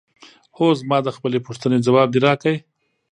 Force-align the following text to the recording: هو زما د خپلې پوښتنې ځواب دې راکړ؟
هو 0.57 0.67
زما 0.79 0.97
د 1.03 1.09
خپلې 1.15 1.39
پوښتنې 1.47 1.77
ځواب 1.87 2.07
دې 2.11 2.19
راکړ؟ 2.27 2.55